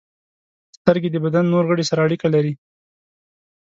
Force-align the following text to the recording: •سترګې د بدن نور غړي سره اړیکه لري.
•سترګې 0.77 1.09
د 1.11 1.17
بدن 1.25 1.45
نور 1.53 1.63
غړي 1.69 1.83
سره 1.89 1.99
اړیکه 2.07 2.27
لري. 2.35 2.53